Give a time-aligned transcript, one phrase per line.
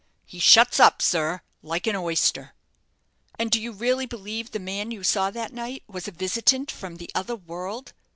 [0.25, 2.55] He shuts up, sir, like an oyster."
[3.37, 6.95] "And do you really believe the man you saw that night was a visitant from
[6.95, 7.93] the other world?"